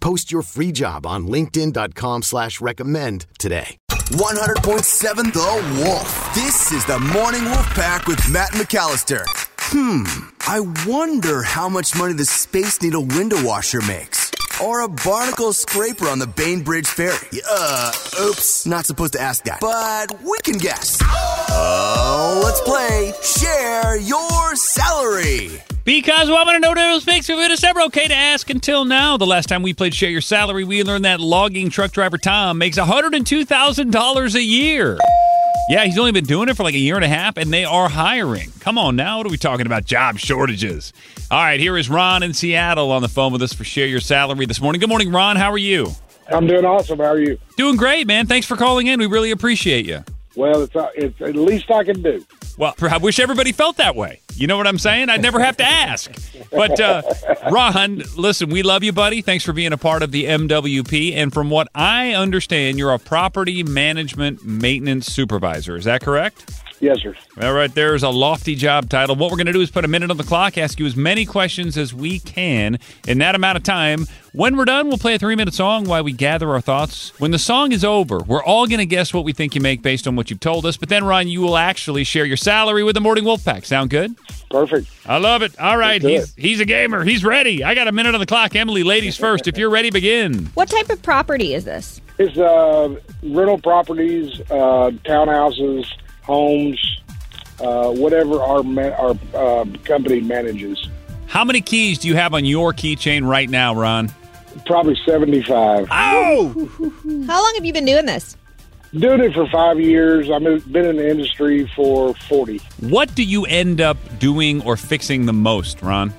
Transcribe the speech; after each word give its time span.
Post 0.00 0.32
your 0.32 0.42
free 0.42 0.72
job 0.72 1.06
on 1.06 1.26
linkedin.com 1.28 2.22
slash 2.22 2.60
recommend 2.60 3.26
today. 3.38 3.78
100.7 3.90 5.32
The 5.32 5.82
Wolf. 5.84 6.34
This 6.34 6.72
is 6.72 6.84
the 6.86 6.98
Morning 6.98 7.44
Wolf 7.44 7.68
Pack 7.74 8.06
with 8.08 8.18
Matt 8.28 8.50
McAllister. 8.50 9.22
Hmm, 9.72 10.02
I 10.48 10.60
wonder 10.84 11.42
how 11.44 11.68
much 11.68 11.94
money 11.94 12.14
the 12.14 12.24
Space 12.24 12.82
Needle 12.82 13.04
window 13.04 13.40
washer 13.44 13.80
makes. 13.82 14.19
Or 14.62 14.82
a 14.82 14.88
barnacle 14.88 15.54
scraper 15.54 16.06
on 16.06 16.18
the 16.18 16.26
Bainbridge 16.26 16.86
Ferry. 16.86 17.40
Uh, 17.50 17.92
oops, 18.20 18.66
not 18.66 18.84
supposed 18.84 19.14
to 19.14 19.20
ask 19.20 19.44
that. 19.44 19.58
But 19.60 20.20
we 20.22 20.36
can 20.44 20.58
guess. 20.58 20.98
Oh, 21.02 22.40
let's 22.44 22.60
play 22.60 23.12
Share 23.22 23.96
Your 23.98 24.56
Salary. 24.56 25.62
Because 25.84 26.28
we 26.28 26.34
want 26.34 26.50
to 26.50 26.58
know 26.60 26.74
those 26.74 27.04
fakes. 27.04 27.30
It 27.30 27.50
is 27.50 27.62
never 27.62 27.80
okay 27.82 28.06
to 28.06 28.14
ask 28.14 28.50
until 28.50 28.84
now. 28.84 29.16
The 29.16 29.26
last 29.26 29.48
time 29.48 29.62
we 29.62 29.72
played 29.72 29.94
Share 29.94 30.10
Your 30.10 30.20
Salary, 30.20 30.64
we 30.64 30.84
learned 30.84 31.06
that 31.06 31.20
logging 31.20 31.70
truck 31.70 31.92
driver 31.92 32.18
Tom 32.18 32.58
makes 32.58 32.78
$102,000 32.78 34.34
a 34.34 34.42
year. 34.42 34.98
Yeah, 35.68 35.84
he's 35.84 35.98
only 35.98 36.12
been 36.12 36.24
doing 36.24 36.48
it 36.48 36.56
for 36.56 36.64
like 36.64 36.74
a 36.74 36.78
year 36.78 36.96
and 36.96 37.04
a 37.04 37.08
half, 37.08 37.36
and 37.36 37.52
they 37.52 37.64
are 37.64 37.88
hiring. 37.88 38.50
Come 38.60 38.76
on 38.76 38.96
now, 38.96 39.18
what 39.18 39.26
are 39.26 39.30
we 39.30 39.36
talking 39.36 39.66
about? 39.66 39.84
Job 39.84 40.18
shortages. 40.18 40.92
All 41.30 41.38
right, 41.38 41.60
here 41.60 41.78
is 41.78 41.88
Ron 41.88 42.22
in 42.22 42.34
Seattle 42.34 42.90
on 42.90 43.02
the 43.02 43.08
phone 43.08 43.32
with 43.32 43.42
us 43.42 43.52
for 43.52 43.62
Share 43.62 43.86
Your 43.86 44.00
Salary 44.00 44.46
this 44.46 44.60
morning. 44.60 44.80
Good 44.80 44.88
morning, 44.88 45.12
Ron. 45.12 45.36
How 45.36 45.52
are 45.52 45.58
you? 45.58 45.92
I'm 46.28 46.46
doing 46.46 46.64
awesome. 46.64 46.98
How 46.98 47.06
are 47.06 47.20
you? 47.20 47.38
Doing 47.56 47.76
great, 47.76 48.06
man. 48.06 48.26
Thanks 48.26 48.46
for 48.46 48.56
calling 48.56 48.88
in. 48.88 48.98
We 48.98 49.06
really 49.06 49.30
appreciate 49.30 49.86
you. 49.86 50.04
Well, 50.36 50.62
it's, 50.62 50.74
uh, 50.74 50.88
it's 50.94 51.18
the 51.18 51.32
least 51.32 51.70
I 51.70 51.84
can 51.84 52.02
do. 52.02 52.24
Well, 52.56 52.74
I 52.80 52.98
wish 52.98 53.18
everybody 53.18 53.52
felt 53.52 53.76
that 53.78 53.96
way. 53.96 54.20
You 54.40 54.46
know 54.46 54.56
what 54.56 54.66
I'm 54.66 54.78
saying? 54.78 55.10
I'd 55.10 55.20
never 55.20 55.38
have 55.38 55.58
to 55.58 55.64
ask. 55.64 56.10
But 56.50 56.80
uh, 56.80 57.02
Ron, 57.50 58.02
listen, 58.16 58.48
we 58.48 58.62
love 58.62 58.82
you, 58.82 58.90
buddy. 58.90 59.20
Thanks 59.20 59.44
for 59.44 59.52
being 59.52 59.74
a 59.74 59.76
part 59.76 60.02
of 60.02 60.12
the 60.12 60.24
MWP. 60.24 61.14
And 61.14 61.30
from 61.30 61.50
what 61.50 61.68
I 61.74 62.14
understand, 62.14 62.78
you're 62.78 62.94
a 62.94 62.98
property 62.98 63.62
management 63.62 64.42
maintenance 64.42 65.08
supervisor. 65.08 65.76
Is 65.76 65.84
that 65.84 66.00
correct? 66.00 66.50
Yes, 66.80 67.02
sir. 67.02 67.14
All 67.42 67.52
right, 67.52 67.72
there's 67.74 68.02
a 68.02 68.08
lofty 68.08 68.54
job 68.54 68.88
title. 68.88 69.14
What 69.14 69.30
we're 69.30 69.36
going 69.36 69.46
to 69.48 69.52
do 69.52 69.60
is 69.60 69.70
put 69.70 69.84
a 69.84 69.88
minute 69.88 70.10
on 70.10 70.16
the 70.16 70.24
clock, 70.24 70.56
ask 70.56 70.80
you 70.80 70.86
as 70.86 70.96
many 70.96 71.26
questions 71.26 71.76
as 71.76 71.92
we 71.92 72.18
can 72.18 72.78
in 73.06 73.18
that 73.18 73.34
amount 73.34 73.58
of 73.58 73.62
time. 73.62 74.06
When 74.32 74.56
we're 74.56 74.64
done, 74.64 74.88
we'll 74.88 74.96
play 74.96 75.14
a 75.14 75.18
three 75.18 75.36
minute 75.36 75.52
song 75.52 75.84
while 75.84 76.02
we 76.02 76.12
gather 76.12 76.48
our 76.50 76.60
thoughts. 76.62 77.12
When 77.20 77.32
the 77.32 77.38
song 77.38 77.72
is 77.72 77.84
over, 77.84 78.20
we're 78.20 78.42
all 78.42 78.66
going 78.66 78.78
to 78.78 78.86
guess 78.86 79.12
what 79.12 79.24
we 79.24 79.34
think 79.34 79.54
you 79.54 79.60
make 79.60 79.82
based 79.82 80.08
on 80.08 80.16
what 80.16 80.30
you've 80.30 80.40
told 80.40 80.64
us. 80.64 80.78
But 80.78 80.88
then, 80.88 81.04
Ron, 81.04 81.28
you 81.28 81.42
will 81.42 81.58
actually 81.58 82.04
share 82.04 82.24
your 82.24 82.38
salary 82.38 82.82
with 82.82 82.94
the 82.94 83.00
Morning 83.00 83.24
Wolf 83.24 83.44
Pack. 83.44 83.66
Sound 83.66 83.90
good? 83.90 84.14
Perfect. 84.50 84.88
I 85.04 85.18
love 85.18 85.42
it. 85.42 85.58
All 85.60 85.76
right, 85.76 86.00
he's, 86.00 86.34
he's 86.34 86.60
a 86.60 86.64
gamer. 86.64 87.04
He's 87.04 87.24
ready. 87.24 87.62
I 87.62 87.74
got 87.74 87.88
a 87.88 87.92
minute 87.92 88.14
on 88.14 88.20
the 88.20 88.26
clock. 88.26 88.56
Emily, 88.56 88.84
ladies 88.84 89.16
first. 89.18 89.46
If 89.46 89.58
you're 89.58 89.70
ready, 89.70 89.90
begin. 89.90 90.46
What 90.54 90.70
type 90.70 90.88
of 90.88 91.02
property 91.02 91.52
is 91.54 91.64
this? 91.64 92.00
It's 92.18 92.36
uh, 92.36 92.94
rental 93.22 93.58
properties, 93.58 94.40
uh, 94.50 94.90
townhouses, 95.04 95.86
homes, 96.22 97.00
uh, 97.60 97.90
whatever 97.90 98.40
our 98.40 98.62
ma- 98.62 98.94
our 98.96 99.16
uh, 99.34 99.64
company 99.84 100.20
manages. 100.20 100.88
How 101.26 101.44
many 101.44 101.60
keys 101.60 101.98
do 101.98 102.08
you 102.08 102.16
have 102.16 102.34
on 102.34 102.44
your 102.44 102.72
keychain 102.72 103.26
right 103.26 103.48
now, 103.48 103.74
Ron? 103.74 104.12
Probably 104.66 104.96
75. 105.06 105.86
Oh! 105.90 107.24
How 107.26 107.42
long 107.42 107.52
have 107.54 107.64
you 107.64 107.72
been 107.72 107.84
doing 107.84 108.06
this? 108.06 108.36
Doing 108.92 109.20
it 109.20 109.32
for 109.34 109.46
five 109.48 109.78
years. 109.78 110.28
I've 110.28 110.42
been 110.72 110.84
in 110.86 110.96
the 110.96 111.08
industry 111.08 111.70
for 111.76 112.14
40. 112.14 112.58
What 112.80 113.14
do 113.14 113.22
you 113.22 113.44
end 113.46 113.80
up 113.80 113.96
doing 114.18 114.60
or 114.62 114.76
fixing 114.76 115.26
the 115.26 115.32
most, 115.32 115.80
Ron? 115.82 116.12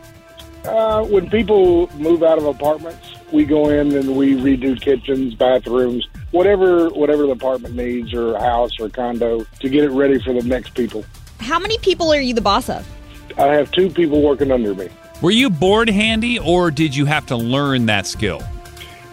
Uh, 0.64 1.04
when 1.04 1.30
people 1.30 1.92
move 1.98 2.24
out 2.24 2.38
of 2.38 2.46
apartments, 2.46 3.16
we 3.34 3.44
go 3.44 3.68
in 3.68 3.94
and 3.94 4.16
we 4.16 4.36
redo 4.36 4.80
kitchens, 4.80 5.34
bathrooms, 5.34 6.08
whatever 6.32 6.90
whatever 6.90 7.24
the 7.24 7.32
apartment 7.32 7.76
needs 7.76 8.14
or 8.14 8.38
house 8.40 8.80
or 8.80 8.90
condo 8.90 9.46
to 9.60 9.70
get 9.70 9.84
it 9.84 9.92
ready 9.92 10.20
for 10.20 10.34
the 10.34 10.42
next 10.42 10.74
people. 10.74 11.06
How 11.40 11.60
many 11.60 11.78
people 11.80 12.12
are 12.12 12.20
you 12.20 12.34
the 12.34 12.42
boss 12.42 12.70
of? 12.70 12.88
I 13.38 13.48
have 13.48 13.72
two 13.72 13.90
people 13.90 14.22
working 14.22 14.52
under 14.52 14.74
me. 14.74 14.90
Were 15.22 15.32
you 15.32 15.50
born 15.50 15.88
handy 15.88 16.40
or 16.40 16.72
did 16.72 16.96
you 16.96 17.06
have 17.06 17.26
to 17.28 17.36
learn 17.36 17.86
that 17.86 18.08
skill? 18.08 18.42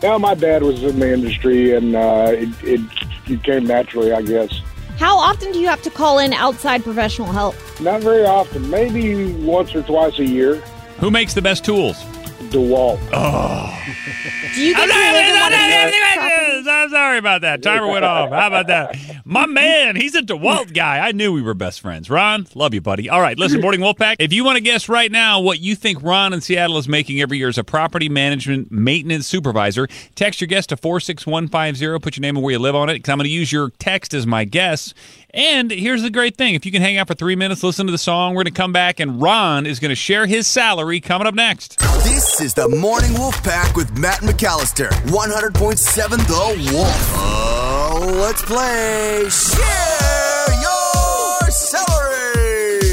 Now, 0.03 0.17
my 0.17 0.35
dad 0.35 0.63
was 0.63 0.83
in 0.83 0.99
the 1.01 1.13
industry 1.13 1.75
and 1.75 1.97
uh, 1.97 2.29
it, 2.29 2.49
it, 2.63 2.81
it 3.27 3.43
came 3.43 3.67
naturally, 3.67 4.13
I 4.13 4.23
guess. 4.23 4.63
How 4.99 5.17
often 5.19 5.53
do 5.53 5.59
you 5.59 5.69
have 5.69 5.83
to 5.83 5.91
call 5.91 6.19
in 6.19 6.33
outside 6.33 6.83
professional 6.83 7.33
help? 7.33 7.55
Not 7.81 8.03
very 8.03 8.25
often, 8.25 8.69
maybe 8.71 9.33
once 9.45 9.75
or 9.75 9.83
twice 9.83 10.19
a 10.19 10.25
year. 10.25 10.57
Who 10.99 11.11
makes 11.11 11.35
the 11.35 11.43
best 11.43 11.65
tools? 11.65 12.03
DeWalt. 12.45 13.01
Oh. 13.13 13.75
Do 14.55 14.63
you 14.63 14.75
get 14.75 14.87
to 14.87 14.95
live 14.95 15.27
in 15.27 15.41
one 15.41 15.53
of 15.53 15.93
these 15.93 16.01
properties? 16.15 16.67
I'm 16.69 16.91
sorry 16.91 17.19
about 17.19 17.41
that. 17.43 17.63
Timer 17.63 17.87
went 17.89 18.05
off. 18.05 18.31
How 18.31 18.47
about 18.47 18.69
that? 18.69 18.97
My 19.25 19.47
man, 19.47 19.97
he's 19.97 20.15
a 20.15 20.23
DeWalt 20.23 20.73
guy. 20.73 21.07
I 21.07 21.13
knew 21.13 21.33
we 21.33 21.43
were 21.43 21.55
best 21.55 21.81
friends. 21.81 22.09
Ron, 22.09 22.47
love 22.55 22.73
you, 22.75 22.81
buddy. 22.81 23.11
All 23.11 23.21
right, 23.21 23.39
listen, 23.39 23.61
Morning 23.61 23.81
Wolfpack. 23.81 24.17
If 24.21 24.33
you 24.33 24.45
want 24.45 24.57
to 24.57 24.63
guess 24.63 24.89
right 24.89 25.11
now 25.11 25.41
what 25.41 25.61
you 25.61 25.75
think 25.75 26.03
Ron 26.03 26.33
in 26.33 26.41
Seattle 26.41 26.79
is 26.79 26.89
making 26.89 27.21
every 27.21 27.39
year 27.39 27.49
as 27.49 27.59
a 27.59 27.65
property 27.65 28.09
management 28.09 28.71
maintenance 28.71 29.27
supervisor, 29.27 29.89
text 30.15 30.41
your 30.41 30.49
guess 30.49 30.67
to 30.69 30.77
46150. 30.77 31.99
Put 32.03 32.17
your 32.17 32.23
name 32.23 32.37
and 32.37 32.45
where 32.45 32.53
you 32.53 32.59
live 32.59 32.77
on 32.77 32.89
it 32.89 32.95
because 32.95 33.11
I'm 33.11 33.19
going 33.19 33.25
to 33.25 33.31
use 33.31 33.53
your 33.53 33.71
text 33.79 34.15
as 34.15 34.27
my 34.27 34.45
guess. 34.45 34.95
And 35.35 35.71
here's 35.71 36.03
the 36.03 36.11
great 36.11 36.37
thing 36.37 36.55
if 36.55 36.65
you 36.65 36.73
can 36.73 36.81
hang 36.81 36.97
out 36.97 37.07
for 37.07 37.15
three 37.15 37.37
minutes, 37.37 37.63
listen 37.63 37.87
to 37.87 37.93
the 37.93 37.99
song, 37.99 38.35
we're 38.35 38.45
going 38.45 38.55
to 38.55 38.61
come 38.61 38.73
back 38.73 38.99
and 38.99 39.21
Ron 39.21 39.67
is 39.67 39.79
going 39.79 39.91
to 39.91 39.95
share 39.95 40.27
his 40.27 40.47
salary 40.47 41.01
coming 41.01 41.27
up 41.27 41.35
next. 41.35 41.79
This 42.05 42.41
is 42.41 42.55
the 42.55 42.69
Morning 42.69 43.13
Wolf 43.15 43.43
Pack 43.43 43.77
with 43.77 43.97
Matt 43.99 44.21
McAllister. 44.21 44.89
100.7 44.89 46.11
The 46.27 46.73
Wolf. 46.73 47.13
Oh, 47.15 48.19
let's 48.21 48.43
play 48.43 49.29
Share 49.29 49.88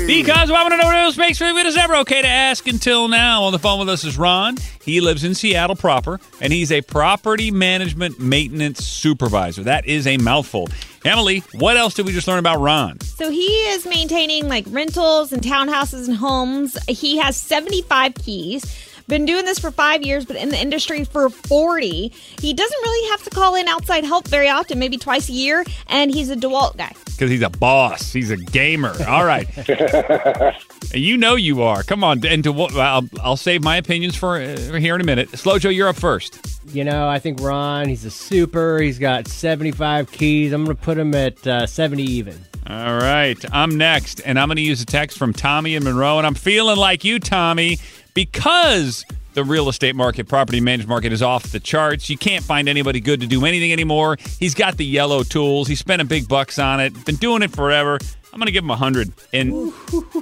Because 0.07 0.51
I 0.51 0.61
want 0.61 0.71
to 0.73 0.77
know 0.77 0.85
what 0.85 0.95
else 0.95 1.17
makes 1.17 1.41
it 1.41 1.65
is 1.65 1.75
ever 1.75 1.95
okay 1.97 2.21
to 2.21 2.27
ask 2.27 2.67
until 2.67 3.07
now. 3.07 3.43
On 3.43 3.51
the 3.51 3.57
phone 3.57 3.79
with 3.79 3.89
us 3.89 4.03
is 4.03 4.19
Ron. 4.19 4.55
He 4.83 5.01
lives 5.01 5.23
in 5.23 5.33
Seattle 5.33 5.75
proper, 5.75 6.19
and 6.39 6.53
he's 6.53 6.71
a 6.71 6.81
property 6.81 7.49
management 7.49 8.19
maintenance 8.19 8.85
supervisor. 8.85 9.63
That 9.63 9.87
is 9.87 10.05
a 10.05 10.17
mouthful. 10.17 10.69
Emily, 11.03 11.39
what 11.53 11.75
else 11.75 11.95
did 11.95 12.05
we 12.05 12.13
just 12.13 12.27
learn 12.27 12.37
about 12.37 12.59
Ron? 12.59 13.01
So 13.01 13.31
he 13.31 13.47
is 13.47 13.87
maintaining 13.87 14.47
like 14.47 14.65
rentals 14.69 15.33
and 15.33 15.41
townhouses 15.41 16.07
and 16.07 16.17
homes. 16.17 16.77
He 16.87 17.17
has 17.17 17.35
75 17.35 18.13
keys. 18.13 18.94
Been 19.07 19.25
doing 19.25 19.45
this 19.45 19.59
for 19.59 19.69
five 19.69 20.01
years, 20.01 20.25
but 20.25 20.35
in 20.35 20.49
the 20.49 20.59
industry 20.59 21.03
for 21.03 21.29
40. 21.29 22.11
He 22.41 22.53
doesn't 22.53 22.81
really 22.81 23.09
have 23.11 23.23
to 23.23 23.29
call 23.29 23.53
in 23.55 23.67
outside 23.67 24.03
help 24.03 24.27
very 24.27 24.49
often, 24.49 24.79
maybe 24.79 24.97
twice 24.97 25.29
a 25.29 25.33
year, 25.33 25.63
and 25.87 26.11
he's 26.11 26.31
a 26.31 26.35
DeWalt 26.35 26.77
guy. 26.77 26.91
Because 27.05 27.29
he's 27.29 27.43
a 27.43 27.49
boss. 27.49 28.11
He's 28.11 28.31
a 28.31 28.37
gamer. 28.37 28.95
All 29.07 29.23
right. 29.23 29.47
you 30.93 31.17
know 31.17 31.35
you 31.35 31.61
are. 31.61 31.83
Come 31.83 32.03
on. 32.03 32.25
And 32.25 32.43
to, 32.43 32.53
I'll, 32.53 33.07
I'll 33.21 33.37
save 33.37 33.63
my 33.63 33.77
opinions 33.77 34.15
for 34.15 34.37
uh, 34.37 34.57
here 34.73 34.95
in 34.95 35.01
a 35.01 35.05
minute. 35.05 35.29
Slow 35.37 35.59
Joe, 35.59 35.69
you're 35.69 35.87
up 35.87 35.95
first. 35.97 36.59
You 36.73 36.83
know, 36.83 37.07
I 37.07 37.19
think 37.19 37.39
Ron, 37.41 37.87
he's 37.87 38.05
a 38.05 38.11
super. 38.11 38.79
He's 38.79 38.97
got 38.97 39.27
75 39.27 40.11
keys. 40.11 40.51
I'm 40.51 40.65
going 40.65 40.75
to 40.75 40.83
put 40.83 40.97
him 40.97 41.13
at 41.13 41.45
uh, 41.45 41.67
70 41.67 42.03
even. 42.03 42.43
All 42.67 42.97
right. 42.97 43.37
I'm 43.53 43.77
next, 43.77 44.21
and 44.25 44.39
I'm 44.39 44.47
going 44.47 44.55
to 44.57 44.63
use 44.63 44.81
a 44.81 44.85
text 44.87 45.19
from 45.19 45.33
Tommy 45.33 45.75
and 45.75 45.85
Monroe, 45.85 46.17
and 46.17 46.25
I'm 46.25 46.33
feeling 46.33 46.77
like 46.77 47.03
you, 47.03 47.19
Tommy, 47.19 47.77
because 48.15 49.05
The 49.35 49.43
real 49.43 49.67
estate 49.67 49.95
market, 49.95 50.27
property 50.29 50.61
management 50.61 50.89
market 50.89 51.11
is 51.11 51.21
off 51.21 51.51
the 51.51 51.59
charts. 51.59 52.09
You 52.09 52.17
can't 52.17 52.43
find 52.43 52.69
anybody 52.69 53.01
good 53.01 53.19
to 53.19 53.27
do 53.27 53.45
anything 53.45 53.73
anymore. 53.73 54.17
He's 54.39 54.55
got 54.55 54.77
the 54.77 54.85
yellow 54.85 55.23
tools. 55.23 55.67
He's 55.67 55.83
a 55.87 56.05
big 56.05 56.27
bucks 56.27 56.57
on 56.57 56.79
it. 56.79 57.05
Been 57.05 57.17
doing 57.17 57.43
it 57.43 57.51
forever. 57.51 57.99
I'm 58.31 58.39
going 58.39 58.47
to 58.47 58.53
give 58.53 58.63
him 58.63 58.69
a 58.69 58.79
100. 58.79 59.11
And 59.33 59.73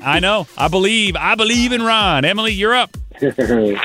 I 0.03 0.19
know. 0.19 0.47
I 0.57 0.67
believe. 0.67 1.15
I 1.15 1.35
believe 1.35 1.71
in 1.71 1.83
Ron. 1.83 2.25
Emily, 2.25 2.53
you're 2.53 2.73
up. 2.73 2.97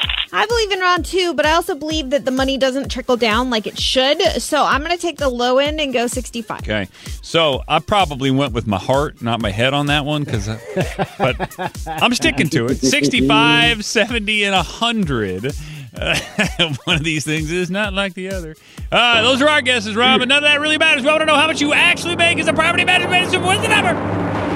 I 0.32 0.46
believe 0.46 0.72
in 0.72 0.80
Ron 0.80 1.02
too, 1.02 1.34
but 1.34 1.46
I 1.46 1.52
also 1.52 1.74
believe 1.74 2.10
that 2.10 2.24
the 2.24 2.30
money 2.30 2.58
doesn't 2.58 2.90
trickle 2.90 3.16
down 3.16 3.50
like 3.50 3.66
it 3.66 3.78
should. 3.78 4.20
So 4.42 4.64
I'm 4.64 4.82
going 4.82 4.94
to 4.94 5.00
take 5.00 5.18
the 5.18 5.28
low 5.28 5.58
end 5.58 5.80
and 5.80 5.92
go 5.92 6.06
65. 6.06 6.60
Okay. 6.60 6.88
So 7.22 7.62
I 7.66 7.78
probably 7.78 8.30
went 8.30 8.52
with 8.52 8.66
my 8.66 8.78
heart, 8.78 9.22
not 9.22 9.40
my 9.40 9.50
head 9.50 9.74
on 9.74 9.86
that 9.86 10.04
one, 10.04 10.24
because, 10.24 10.48
but 11.18 11.58
I'm 11.86 12.14
sticking 12.14 12.48
to 12.50 12.66
it. 12.66 12.76
65, 12.76 13.84
70, 13.84 14.44
and 14.44 14.54
100. 14.54 15.52
Uh, 15.96 16.74
one 16.84 16.96
of 16.96 17.04
these 17.04 17.24
things 17.24 17.50
is 17.50 17.70
not 17.70 17.94
like 17.94 18.14
the 18.14 18.30
other. 18.30 18.56
Uh, 18.92 19.22
those 19.22 19.42
are 19.42 19.48
our 19.48 19.62
guesses, 19.62 19.96
Ron, 19.96 20.18
but 20.18 20.28
none 20.28 20.38
of 20.38 20.44
that 20.44 20.60
really 20.60 20.78
matters. 20.78 21.02
We 21.02 21.08
want 21.08 21.20
to 21.20 21.26
know 21.26 21.36
how 21.36 21.46
much 21.46 21.60
you 21.60 21.72
actually 21.72 22.16
make 22.16 22.38
as 22.38 22.48
a 22.48 22.52
property 22.52 22.84
management. 22.84 23.44
What's 23.44 23.62
the 23.62 23.68
number? 23.68 24.47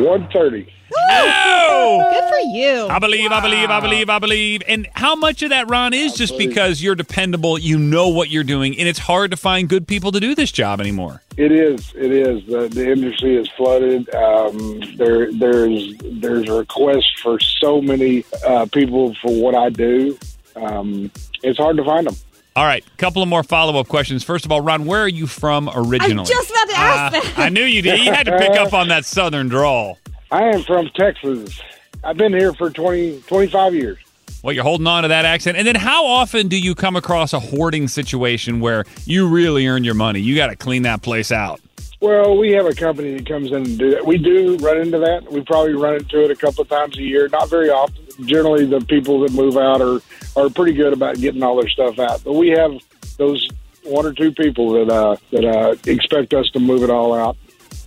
130. 0.00 0.72
No! 1.08 2.10
Good 2.12 2.28
for 2.28 2.56
you. 2.56 2.86
I 2.88 2.98
believe, 2.98 3.30
I 3.30 3.40
believe, 3.40 3.70
I 3.70 3.80
believe, 3.80 4.10
I 4.10 4.18
believe. 4.18 4.62
And 4.66 4.88
how 4.94 5.14
much 5.14 5.42
of 5.42 5.50
that, 5.50 5.70
Ron, 5.70 5.94
is 5.94 6.14
just 6.14 6.36
because 6.36 6.82
you're 6.82 6.94
dependable, 6.94 7.58
you 7.58 7.78
know 7.78 8.08
what 8.08 8.28
you're 8.30 8.44
doing, 8.44 8.78
and 8.78 8.88
it's 8.88 8.98
hard 8.98 9.30
to 9.30 9.36
find 9.36 9.68
good 9.68 9.86
people 9.86 10.12
to 10.12 10.20
do 10.20 10.34
this 10.34 10.50
job 10.50 10.80
anymore. 10.80 11.22
It 11.36 11.52
is. 11.52 11.92
It 11.94 12.12
is. 12.12 12.44
The, 12.46 12.68
the 12.68 12.90
industry 12.90 13.36
is 13.36 13.48
flooded. 13.56 14.12
Um, 14.14 14.80
there, 14.96 15.32
there's 15.32 15.94
there's 16.02 16.48
a 16.48 16.54
request 16.54 17.18
for 17.20 17.38
so 17.38 17.80
many 17.80 18.24
uh, 18.46 18.66
people 18.66 19.14
for 19.22 19.32
what 19.32 19.54
I 19.54 19.70
do. 19.70 20.18
Um, 20.56 21.10
it's 21.42 21.58
hard 21.58 21.76
to 21.76 21.84
find 21.84 22.06
them. 22.06 22.16
All 22.56 22.64
right, 22.66 22.84
couple 22.98 23.22
of 23.22 23.28
more 23.28 23.42
follow 23.44 23.78
up 23.78 23.88
questions. 23.88 24.24
First 24.24 24.44
of 24.44 24.50
all, 24.52 24.60
Ron, 24.60 24.84
where 24.84 25.00
are 25.02 25.08
you 25.08 25.26
from 25.26 25.68
originally? 25.72 26.18
I'm 26.20 26.24
just 26.24 26.50
about 26.50 26.68
to 26.68 26.76
ask 26.78 27.16
Uh, 27.16 27.20
that. 27.20 27.38
I 27.38 27.48
knew 27.48 27.62
you 27.62 27.80
did. 27.80 28.00
You 28.00 28.12
had 28.12 28.26
to 28.26 28.36
pick 28.38 28.50
up 28.52 28.72
on 28.74 28.88
that 28.88 29.04
southern 29.04 29.48
drawl. 29.48 29.98
I 30.32 30.42
am 30.44 30.62
from 30.64 30.90
Texas. 30.96 31.60
I've 32.02 32.16
been 32.16 32.32
here 32.32 32.52
for 32.54 32.70
20, 32.70 33.20
25 33.26 33.74
years. 33.74 33.98
Well, 34.42 34.52
you're 34.54 34.64
holding 34.64 34.86
on 34.86 35.02
to 35.02 35.08
that 35.08 35.24
accent. 35.26 35.58
And 35.58 35.66
then 35.66 35.74
how 35.76 36.06
often 36.06 36.48
do 36.48 36.58
you 36.58 36.74
come 36.74 36.96
across 36.96 37.32
a 37.34 37.40
hoarding 37.40 37.86
situation 37.88 38.58
where 38.60 38.84
you 39.04 39.28
really 39.28 39.66
earn 39.66 39.84
your 39.84 39.94
money? 39.94 40.18
You 40.20 40.34
got 40.34 40.46
to 40.48 40.56
clean 40.56 40.82
that 40.82 41.02
place 41.02 41.30
out. 41.30 41.60
Well, 42.00 42.38
we 42.38 42.52
have 42.52 42.64
a 42.64 42.74
company 42.74 43.14
that 43.14 43.26
comes 43.26 43.50
in 43.50 43.56
and 43.56 43.78
do 43.78 43.90
that. 43.90 44.06
We 44.06 44.16
do 44.16 44.56
run 44.56 44.78
into 44.78 44.98
that. 44.98 45.30
We 45.30 45.42
probably 45.42 45.74
run 45.74 45.96
into 45.96 46.24
it 46.24 46.30
a 46.30 46.36
couple 46.36 46.62
of 46.62 46.68
times 46.68 46.96
a 46.96 47.02
year, 47.02 47.28
not 47.28 47.50
very 47.50 47.68
often. 47.68 48.06
Generally, 48.26 48.66
the 48.66 48.80
people 48.80 49.20
that 49.20 49.32
move 49.32 49.56
out 49.58 49.82
are 49.82 50.00
are 50.36 50.48
pretty 50.48 50.72
good 50.72 50.94
about 50.94 51.16
getting 51.16 51.42
all 51.42 51.60
their 51.60 51.68
stuff 51.68 51.98
out. 51.98 52.24
But 52.24 52.32
we 52.32 52.48
have 52.50 52.72
those 53.18 53.46
one 53.82 54.06
or 54.06 54.14
two 54.14 54.32
people 54.32 54.72
that 54.72 54.92
uh, 54.92 55.16
that 55.30 55.44
uh, 55.44 55.76
expect 55.90 56.32
us 56.32 56.48
to 56.52 56.60
move 56.60 56.82
it 56.82 56.90
all 56.90 57.14
out. 57.14 57.36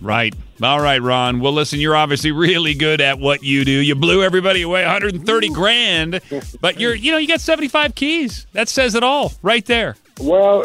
Right. 0.00 0.34
All 0.62 0.80
right, 0.80 1.02
Ron. 1.02 1.40
Well, 1.40 1.52
listen, 1.52 1.80
you're 1.80 1.96
obviously 1.96 2.30
really 2.30 2.74
good 2.74 3.00
at 3.00 3.18
what 3.18 3.42
you 3.42 3.64
do. 3.64 3.72
You 3.72 3.94
blew 3.94 4.22
everybody 4.22 4.62
away 4.62 4.82
130 4.82 5.48
grand, 5.48 6.20
but 6.60 6.78
you're, 6.78 6.94
you 6.94 7.10
know, 7.10 7.18
you 7.18 7.26
got 7.26 7.40
75 7.40 7.94
keys. 7.94 8.46
That 8.52 8.68
says 8.68 8.94
it 8.94 9.02
all 9.02 9.32
right 9.42 9.64
there. 9.66 9.96
Well, 10.20 10.64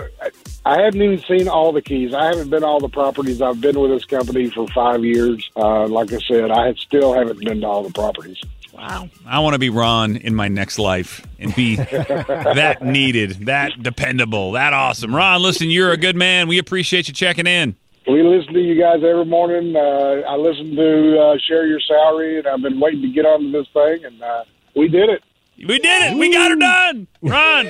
I- 0.65 0.75
I 0.79 0.81
haven't 0.83 1.01
even 1.01 1.19
seen 1.27 1.47
all 1.47 1.71
the 1.71 1.81
keys. 1.81 2.13
I 2.13 2.25
haven't 2.27 2.49
been 2.49 2.63
all 2.63 2.79
the 2.79 2.89
properties. 2.89 3.41
I've 3.41 3.59
been 3.61 3.79
with 3.79 3.91
this 3.91 4.05
company 4.05 4.49
for 4.49 4.67
five 4.67 5.03
years. 5.03 5.49
Uh, 5.55 5.87
like 5.87 6.11
I 6.13 6.19
said, 6.19 6.51
I 6.51 6.73
still 6.73 7.13
haven't 7.13 7.39
been 7.43 7.61
to 7.61 7.67
all 7.67 7.83
the 7.83 7.91
properties. 7.91 8.37
Wow. 8.73 9.09
I 9.25 9.39
want 9.39 9.53
to 9.55 9.59
be 9.59 9.69
Ron 9.69 10.15
in 10.15 10.35
my 10.35 10.47
next 10.47 10.79
life 10.79 11.25
and 11.39 11.53
be 11.55 11.75
that 11.75 12.77
needed, 12.81 13.47
that 13.47 13.71
dependable, 13.81 14.53
that 14.53 14.73
awesome. 14.73 15.13
Ron, 15.13 15.41
listen, 15.41 15.69
you're 15.69 15.91
a 15.91 15.97
good 15.97 16.15
man. 16.15 16.47
We 16.47 16.59
appreciate 16.59 17.07
you 17.07 17.13
checking 17.13 17.47
in. 17.47 17.75
We 18.07 18.23
listen 18.23 18.53
to 18.53 18.59
you 18.61 18.79
guys 18.79 19.03
every 19.03 19.25
morning. 19.25 19.75
Uh, 19.75 20.21
I 20.27 20.35
listen 20.35 20.75
to 20.75 21.19
uh, 21.21 21.37
Share 21.47 21.67
Your 21.67 21.79
Salary, 21.81 22.37
and 22.39 22.47
I've 22.47 22.61
been 22.61 22.79
waiting 22.79 23.01
to 23.01 23.09
get 23.09 23.25
onto 23.25 23.51
this 23.51 23.67
thing, 23.73 24.05
and 24.05 24.21
uh, 24.21 24.43
we 24.75 24.87
did 24.87 25.09
it. 25.09 25.23
We 25.57 25.77
did 25.77 26.13
it. 26.13 26.17
We 26.17 26.31
got 26.31 26.49
her 26.51 26.55
done. 26.57 26.88
Ron, 27.21 27.67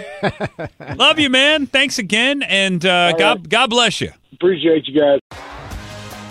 love 0.96 1.20
you, 1.20 1.30
man. 1.30 1.66
Thanks 1.66 1.98
again, 1.98 2.44
and 2.44 2.86
uh, 2.86 3.14
God, 3.14 3.50
God 3.50 3.70
bless 3.70 4.00
you. 4.02 4.12
Appreciate 4.34 4.88
you 4.88 5.00
guys. 5.00 5.20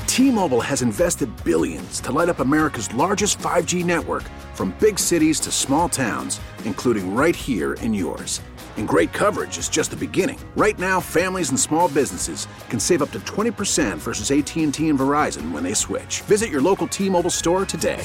T-Mobile 0.06 0.60
has 0.60 0.82
invested 0.82 1.28
billions 1.44 2.00
to 2.00 2.10
light 2.10 2.28
up 2.28 2.40
America's 2.40 2.92
largest 2.94 3.38
5G 3.38 3.84
network 3.84 4.24
from 4.54 4.74
big 4.80 4.98
cities 4.98 5.38
to 5.40 5.52
small 5.52 5.88
towns, 5.88 6.40
including 6.64 7.14
right 7.14 7.36
here 7.36 7.74
in 7.74 7.94
yours. 7.94 8.40
And 8.76 8.86
great 8.86 9.12
coverage 9.12 9.58
is 9.58 9.68
just 9.68 9.90
the 9.90 9.96
beginning. 9.96 10.38
Right 10.56 10.78
now, 10.78 11.00
families 11.00 11.50
and 11.50 11.58
small 11.58 11.88
businesses 11.88 12.46
can 12.68 12.80
save 12.80 13.02
up 13.02 13.10
to 13.10 13.20
20% 13.20 13.98
versus 13.98 14.30
AT&T 14.30 14.64
and 14.88 14.98
Verizon 14.98 15.52
when 15.52 15.62
they 15.62 15.74
switch. 15.74 16.22
Visit 16.22 16.48
your 16.48 16.62
local 16.62 16.86
T-Mobile 16.86 17.30
store 17.30 17.64
today. 17.64 18.04